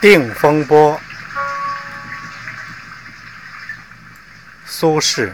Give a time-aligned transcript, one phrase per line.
[0.00, 1.00] 定风波，
[4.64, 5.32] 苏轼。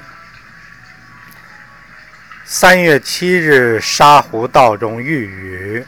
[2.47, 5.87] 三月七日，沙湖道中遇雨，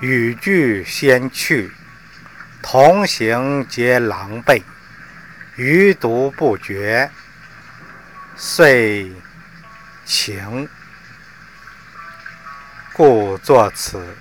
[0.00, 1.72] 雨具先去，
[2.62, 4.62] 同行皆狼狈，
[5.56, 7.10] 余独不觉，
[8.36, 9.10] 遂
[10.04, 10.68] 晴，
[12.92, 14.16] 故作此。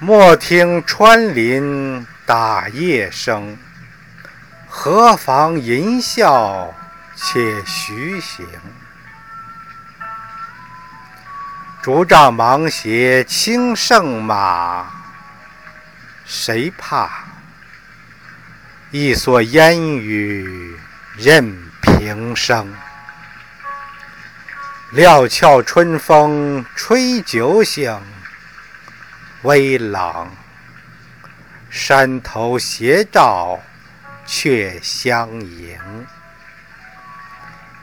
[0.00, 3.58] 莫听穿林打叶声，
[4.68, 6.72] 何妨吟啸
[7.16, 8.46] 且徐行。
[11.82, 14.86] 竹杖芒鞋轻胜马，
[16.24, 17.10] 谁怕？
[18.92, 20.78] 一蓑烟雨
[21.16, 22.72] 任平生。
[24.92, 28.00] 料峭春风吹酒醒。
[29.42, 30.28] 微冷，
[31.70, 33.60] 山头斜照
[34.26, 35.78] 却相迎。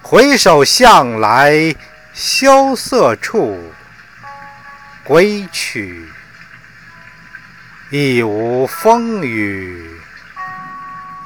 [0.01, 1.73] 回首向来
[2.13, 3.71] 萧瑟处，
[5.05, 6.09] 归去，
[7.89, 9.97] 亦无风雨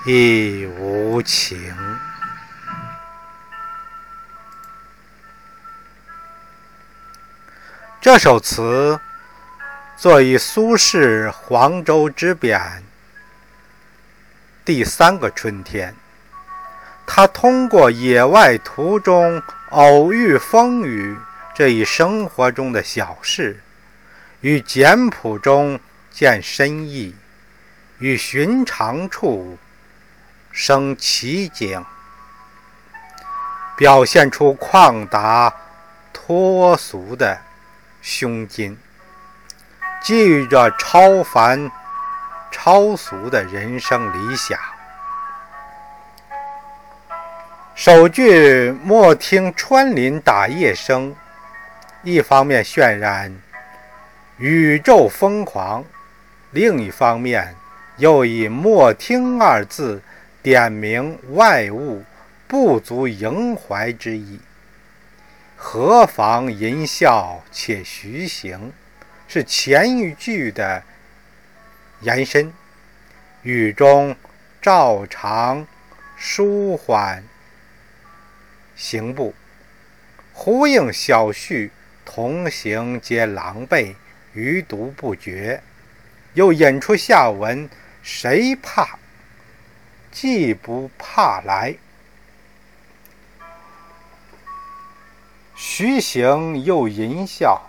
[0.06, 1.76] 亦无晴。
[8.00, 9.00] 这首词。
[10.00, 12.82] 作于苏轼黄州之贬
[14.64, 15.94] 第三个春天，
[17.06, 21.18] 他通过野外途中偶遇风雨
[21.54, 23.60] 这一生活中的小事，
[24.40, 25.78] 与简朴中
[26.10, 27.14] 见深意，
[27.98, 29.58] 与寻常处
[30.50, 31.84] 生奇景，
[33.76, 35.54] 表现出旷达
[36.14, 37.38] 脱俗的
[38.02, 38.78] 胸襟。
[40.02, 41.70] 寄予着超凡、
[42.52, 44.58] 超俗的人生理想。
[47.76, 51.16] 首句“莫听穿林打叶声”，
[52.04, 53.34] 一方面渲染
[54.38, 55.84] 宇宙疯狂，
[56.52, 57.56] 另一方面
[57.98, 60.02] 又以“莫听”二字
[60.42, 62.04] 点明外物
[62.48, 64.40] 不足萦怀之意。
[65.56, 68.74] 何妨吟啸且徐行。
[69.32, 70.84] 是前一句的
[72.02, 72.52] 延伸，
[73.44, 74.16] 语中
[74.60, 75.68] 照常
[76.18, 77.24] 舒缓
[78.76, 79.36] 行步，
[80.34, 81.72] 呼应小序
[82.04, 83.94] “同行皆狼狈，
[84.34, 85.62] 余独不觉”，
[86.34, 87.70] 又引出下文
[88.02, 88.98] “谁怕？
[90.12, 91.76] 既不怕来，
[95.56, 97.62] 徐行又吟笑。”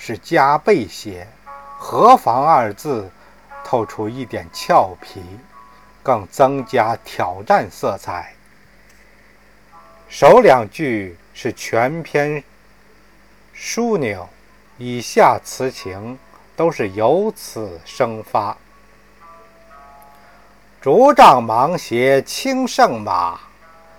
[0.00, 1.26] 是加倍写
[1.76, 3.10] ，“何妨”二字
[3.64, 5.20] 透出一点俏皮，
[6.04, 8.32] 更增加挑战色彩。
[10.08, 12.42] 首两句是全篇
[13.54, 14.28] 枢纽，
[14.78, 16.16] 以下词情
[16.56, 18.56] 都是由此生发。
[20.80, 23.38] 竹杖芒鞋轻胜马，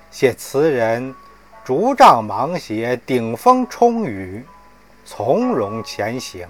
[0.09, 1.13] 写词人
[1.65, 4.43] 竹杖芒鞋顶风冲雨。
[5.11, 6.47] 从容前行，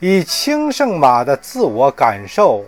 [0.00, 2.64] 以轻胜马的自我感受，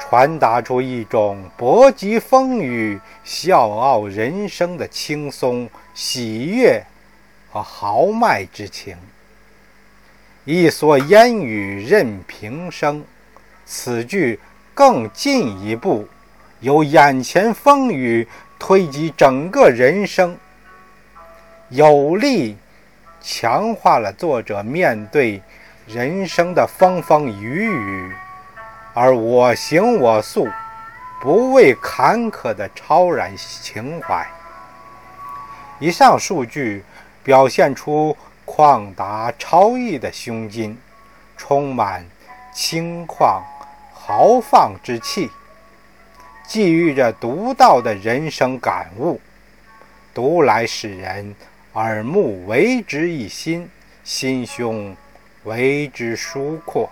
[0.00, 6.82] 传达出一种搏击风雨、笑傲人生的轻松、喜悦
[7.50, 8.96] 和豪迈之情。
[10.46, 13.04] 一蓑烟雨任平生，
[13.66, 14.40] 此句
[14.72, 16.08] 更进一步，
[16.60, 18.26] 由眼前风雨
[18.58, 20.34] 推及整个人生。
[21.70, 22.56] 有力
[23.20, 25.42] 强化了作者面对
[25.86, 28.12] 人生的风风雨雨
[28.94, 30.48] 而我行我素、
[31.20, 34.26] 不畏坎坷的超然情怀。
[35.78, 36.82] 以上数句
[37.22, 38.16] 表现出
[38.46, 40.76] 旷达超逸的胸襟，
[41.36, 42.02] 充满
[42.54, 43.42] 轻旷
[43.92, 45.30] 豪放之气，
[46.46, 49.20] 寄予着独到的人生感悟，
[50.14, 51.36] 读来使人。
[51.78, 53.70] 耳目为之一新，
[54.02, 54.96] 心胸
[55.44, 56.90] 为之舒阔。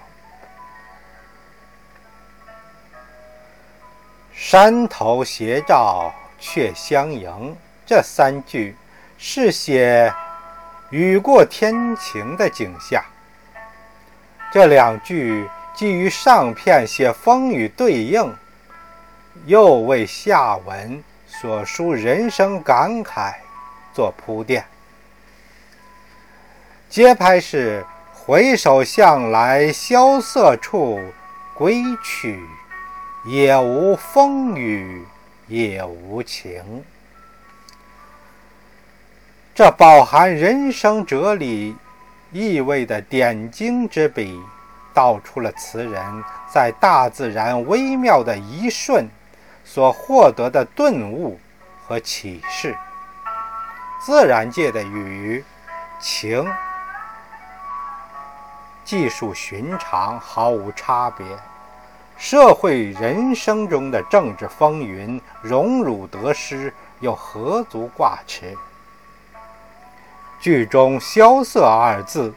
[4.33, 8.77] 山头斜照却相迎，这三句
[9.19, 10.15] 是写
[10.91, 13.03] 雨过天晴的景象。
[14.53, 18.33] 这两句既与上片写风雨对应，
[19.47, 23.35] 又为下文所抒人生感慨
[23.93, 24.65] 做铺垫。
[26.89, 31.01] 节拍是回首向来萧瑟处，
[31.55, 32.41] 归去，
[33.25, 35.05] 也无风雨
[35.49, 36.85] 也无晴。
[39.55, 41.75] 这饱含人生哲理
[42.31, 44.41] 意味的点睛之笔，
[44.95, 46.03] 道出了词人
[46.49, 49.09] 在大自然微妙的一瞬
[49.65, 51.39] 所获得的顿悟
[51.85, 52.77] 和启示。
[54.01, 55.45] 自然界的雨、
[56.01, 56.47] 晴。
[58.87, 61.27] 技术寻常，毫无差别；
[62.17, 68.57] 社会人生中的政治风云，荣辱得失又何足挂齿？
[70.41, 72.33] 剧中“萧瑟”二字，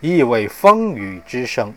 [0.00, 1.72] 意为风雨之声，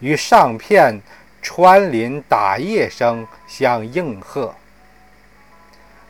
[0.00, 1.00] 与上片
[1.40, 4.52] “穿林打叶声”相应和。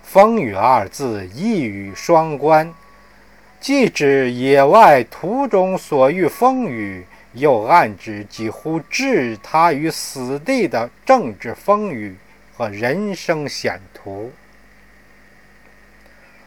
[0.03, 2.73] 风雨二字一语双关。
[3.66, 12.14] 既指野外途中所遇风雨，又暗指几乎置他于死地的政治风雨
[12.56, 14.30] 和人生险途。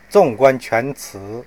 [0.10, 1.44] 纵观全词，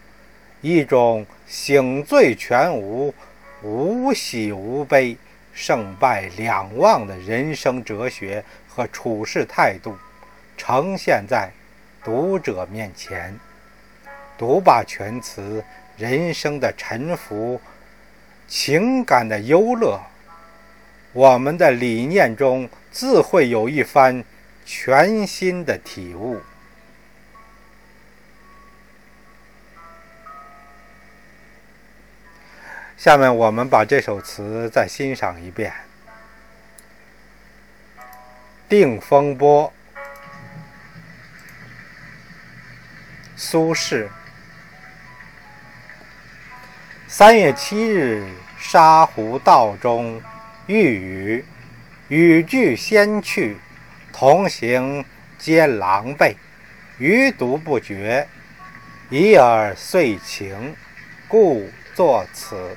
[0.60, 3.14] 一种醒醉全无、
[3.62, 5.16] 无喜无悲、
[5.54, 9.96] 胜败两忘的人生哲学和处事态度，
[10.54, 11.50] 呈现在
[12.04, 13.34] 读者面前。
[14.42, 15.64] 读罢全词，
[15.96, 17.60] 人生的沉浮，
[18.48, 20.00] 情感的忧乐，
[21.12, 24.24] 我们的理念中自会有一番
[24.66, 26.40] 全新的体悟。
[32.96, 35.72] 下面我们把这首词再欣赏一遍，
[38.68, 39.72] 《定风波》，
[43.36, 44.08] 苏轼。
[47.22, 48.26] 三月七日，
[48.58, 50.20] 沙湖道中
[50.66, 51.44] 遇雨，
[52.08, 53.56] 雨具先去，
[54.12, 55.04] 同行
[55.38, 56.34] 皆狼狈，
[56.98, 58.26] 余独不觉，
[59.08, 60.74] 已而遂晴，
[61.28, 62.76] 故作此。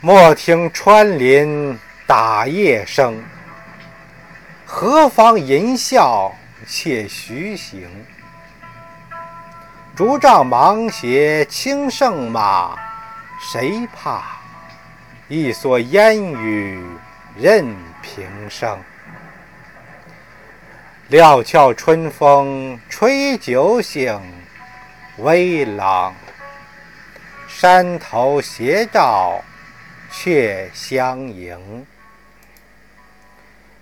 [0.00, 3.20] 莫听穿林打叶声，
[4.64, 6.30] 何妨吟啸
[6.64, 7.90] 且徐行。
[9.98, 12.78] 竹杖芒鞋轻胜马，
[13.40, 14.22] 谁怕？
[15.26, 16.80] 一蓑烟雨
[17.36, 18.78] 任平生。
[21.08, 24.22] 料峭春风吹酒醒，
[25.16, 26.14] 微冷。
[27.48, 29.42] 山头斜照
[30.12, 31.84] 却相迎。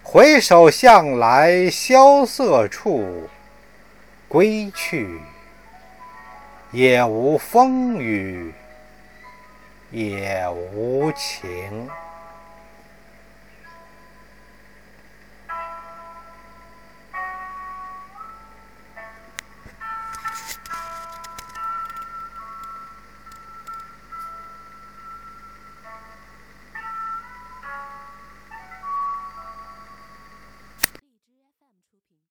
[0.03, 3.29] 回首向来萧瑟处，
[4.27, 5.21] 归去。
[6.76, 8.52] 也无风雨，
[9.90, 11.88] 也无晴。